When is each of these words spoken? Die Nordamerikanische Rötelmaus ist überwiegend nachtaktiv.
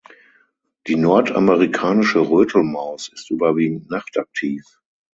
Die 0.87 0.95
Nordamerikanische 0.95 2.21
Rötelmaus 2.27 3.07
ist 3.13 3.29
überwiegend 3.29 3.91
nachtaktiv. 3.91 4.65